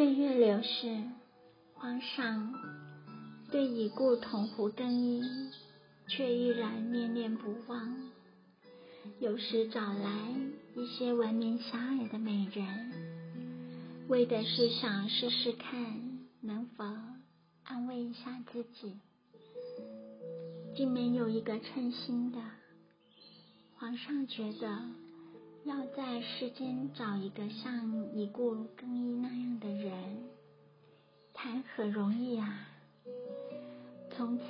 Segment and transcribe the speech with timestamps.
[0.00, 0.96] 岁月流逝，
[1.74, 2.54] 皇上
[3.50, 5.22] 对已故同壶更衣
[6.08, 8.10] 却依然念念不忘。
[9.18, 10.10] 有时找来
[10.74, 16.82] 一些闻名遐迩的美人，为的是想试试看能否
[17.64, 18.98] 安慰一下自己，
[20.74, 22.40] 竟没有一个称心的。
[23.76, 24.80] 皇上觉得，
[25.96, 29.92] 在世间找一个像已故更衣那样的人，
[31.34, 32.68] 谈何容易啊！
[34.10, 34.44] 从此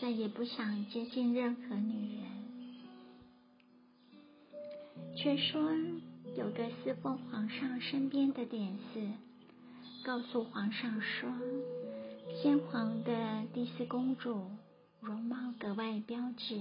[0.00, 2.26] 再也不想接近任何女人。
[5.16, 5.70] 却说
[6.36, 9.08] 有个侍奉皇上身边的典侍，
[10.04, 11.30] 告诉皇上说，
[12.42, 14.50] 先皇的第四公主
[15.00, 16.60] 容貌格外标致，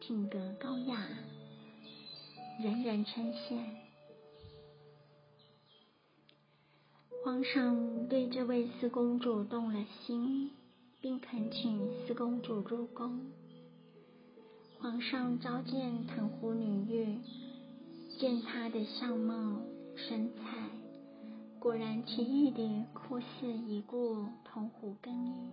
[0.00, 1.06] 品格高雅，
[2.60, 3.58] 人人称羡。
[7.24, 10.50] 皇上对这位四公主动了心，
[11.00, 13.30] 并恳请四公主入宫。
[14.80, 17.18] 皇上召见藤壶女玉。
[18.18, 19.60] 见她的相貌
[19.96, 20.68] 身材，
[21.58, 25.50] 果然奇异的酷似已故藤壶更衣。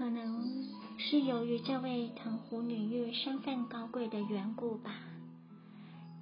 [0.00, 4.94] 可能是由于这位藤壶女御身份高贵的缘故吧，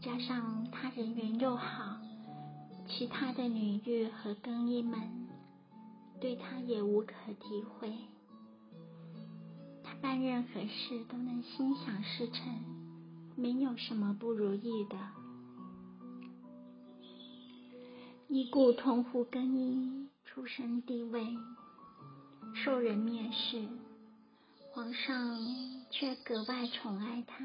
[0.02, 2.00] 加上她人缘又好，
[2.88, 5.28] 其他的女御和更衣们
[6.20, 7.94] 对她也无可体会。
[9.84, 12.52] 她办任何事都能心想事成。
[13.36, 14.96] 没有什么不如意的。
[18.26, 21.24] 已故同壶更衣，出身地位，
[22.54, 23.68] 受人蔑视，
[24.72, 25.38] 皇上
[25.90, 27.44] 却格外宠爱他。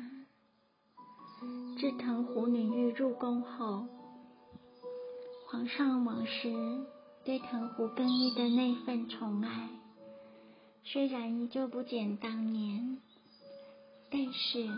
[1.79, 3.87] 自藤壶女玉入宫后，
[5.47, 6.53] 皇上往时
[7.23, 9.69] 对藤壶更衣的那份宠爱，
[10.83, 12.97] 虽然依旧不减当年，
[14.09, 14.69] 但是。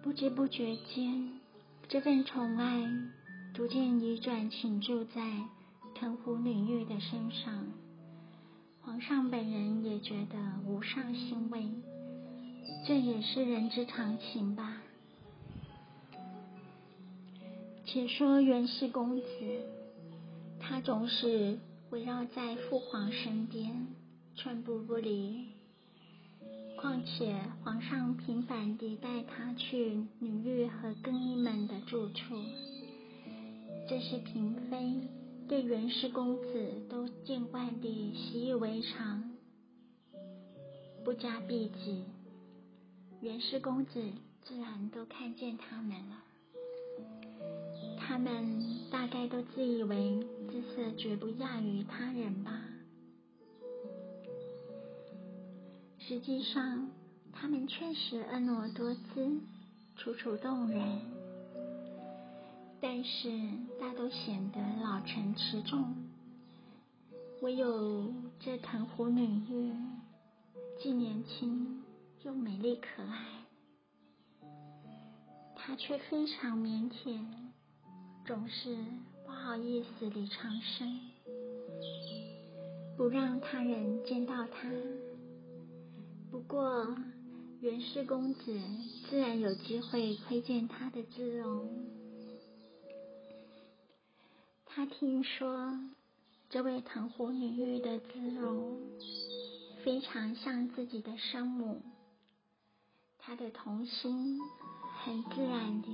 [0.00, 1.38] 不知不觉间，
[1.86, 2.88] 这份宠爱
[3.52, 5.20] 逐渐移转倾注在
[5.94, 7.66] 藤壶女玉的身上。
[8.88, 11.62] 皇上本人也觉得无上欣慰，
[12.86, 14.80] 这也是人之常情吧。
[17.84, 19.26] 且说元氏公子，
[20.58, 21.58] 他总是
[21.90, 23.88] 围绕在父皇身边，
[24.34, 25.48] 寸步不离。
[26.78, 32.42] 况且皇上频繁地带他去女御和更衣们的住处，
[33.86, 34.94] 这是嫔妃
[35.48, 39.30] 对元氏公子都见惯地习以为常，
[41.02, 42.04] 不加避忌，
[43.22, 44.04] 元氏公子
[44.42, 46.22] 自然都看见他们了。
[47.98, 50.20] 他们大概都自以为
[50.50, 52.62] 姿色绝不亚于他人吧。
[55.98, 56.90] 实际上，
[57.32, 59.40] 他们确实婀娜多姿，
[59.96, 61.00] 楚楚动人，
[62.80, 63.28] 但是
[63.80, 65.94] 大都显得老成持重。
[67.42, 69.72] 唯有这藤壶女玉，
[70.80, 71.82] 既年轻
[72.22, 73.44] 又美丽可爱，
[75.54, 77.20] 她却非常腼腆，
[78.26, 78.76] 总是
[79.24, 81.00] 不好意思地长生，
[82.96, 84.68] 不让他人见到她。
[86.30, 86.96] 不过，
[87.60, 88.60] 元氏公子
[89.08, 91.97] 自然有机会窥见她的姿容。
[94.78, 95.76] 他听说
[96.48, 98.78] 这位藤壶女玉的姿容
[99.82, 101.82] 非常像自己的生母，
[103.18, 104.38] 他的童心
[105.02, 105.90] 很自然地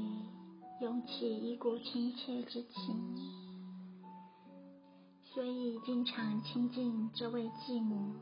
[0.83, 3.17] 涌起一股亲切之情，
[5.33, 8.17] 所以经常亲近这位继母。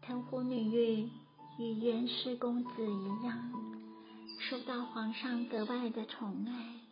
[0.00, 1.10] 藤壶女玉
[1.58, 3.52] 与元氏公子一样，
[4.48, 6.83] 受到皇上格外的宠爱。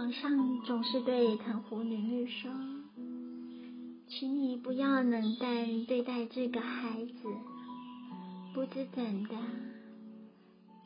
[0.00, 2.50] 皇上总是对藤壶女玉说
[4.08, 7.28] ：“请你不要冷淡对待这个孩子。”
[8.54, 9.36] 不知怎的，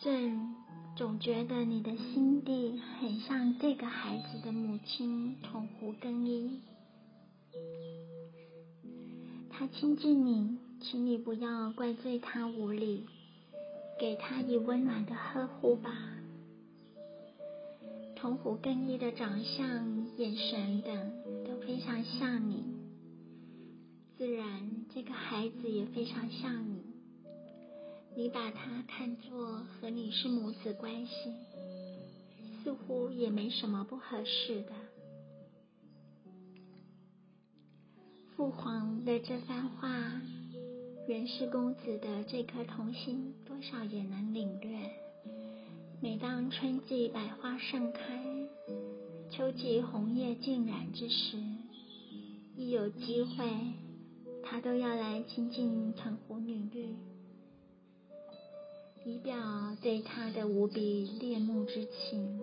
[0.01, 0.57] 朕
[0.97, 6.61] 总觉得你的心地很像这个孩子的母亲桐壶更衣。
[9.49, 13.07] 他亲近你，请你不要怪罪他无礼，
[13.97, 15.93] 给他以温暖的呵护吧。
[18.25, 22.65] 铜壶更衣的长相、眼神等都非常像你，
[24.17, 26.83] 自然这个孩子也非常像你。
[28.17, 31.35] 你把他看作和你是母子关系，
[32.63, 34.73] 似乎也没什么不合适的。
[38.35, 40.23] 父皇的这番话，
[41.09, 45.04] 元氏公子的这颗童心多少也能领略。
[46.05, 48.23] 每当春季百花盛开，
[49.31, 51.39] 秋季红叶尽染之时，
[52.59, 53.51] 一有机会，
[54.43, 56.95] 他都要来亲近藤湖女绿，
[59.07, 59.35] 以表
[59.81, 62.39] 对她的无比恋慕之情。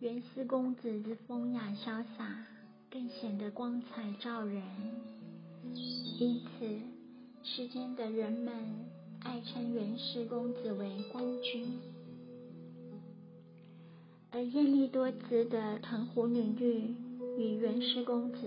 [0.00, 2.44] 元思公子之风雅潇洒。
[2.90, 4.62] 更显得光彩照人，
[5.74, 6.80] 因此
[7.42, 8.54] 世间的人们
[9.46, 11.78] 称元氏公子为光君，
[14.32, 16.96] 而艳丽多姿的藤湖女御
[17.38, 18.38] 与元氏公子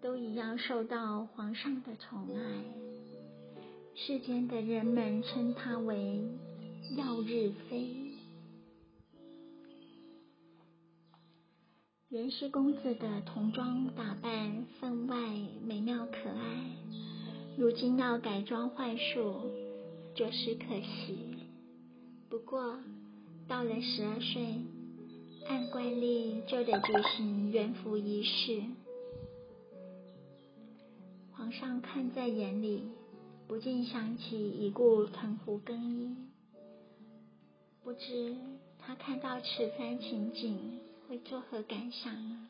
[0.00, 2.64] 都一样受到皇上的宠爱，
[3.96, 6.22] 世间的人们称她为
[6.96, 7.88] 耀日妃。
[12.08, 15.16] 元氏公子的童装打扮分外
[15.66, 16.70] 美妙可爱，
[17.56, 19.40] 如今要改装换术，
[20.14, 21.18] 着实可惜。
[22.28, 22.78] 不过
[23.46, 24.60] 到了十二岁，
[25.48, 28.62] 按惯例就得举行元服仪式。
[31.32, 32.82] 皇上看在眼里，
[33.46, 36.16] 不禁想起已故藤壶更衣，
[37.82, 38.36] 不知
[38.78, 40.78] 他看到此番情景。
[41.08, 42.48] 会作何感想呢？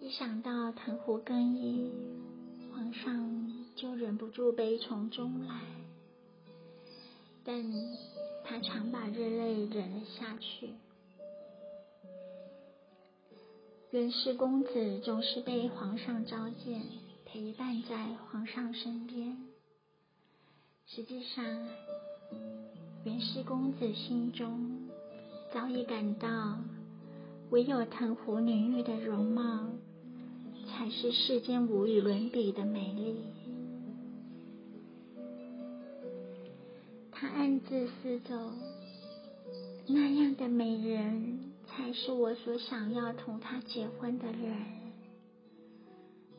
[0.00, 1.92] 一想到藤壶更衣，
[2.72, 5.60] 皇上就忍不住悲从中来。
[7.44, 7.64] 但
[8.44, 10.70] 他常把热泪忍了下去。
[13.90, 16.82] 袁氏公子总是被皇上召见，
[17.24, 19.36] 陪伴在皇上身边。
[20.86, 21.44] 实际上，
[23.04, 24.88] 袁氏公子心中。
[25.52, 26.58] 早已感到，
[27.50, 29.68] 唯有藤壶女玉的容貌，
[30.66, 33.16] 才是世间无与伦比的美丽。
[37.22, 38.34] 他暗自思走，
[39.86, 44.56] 那样的美人，才是我所想要同他结婚的人。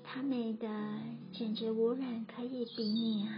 [0.03, 0.67] 他美的
[1.31, 3.31] 简直无人可以比拟啊！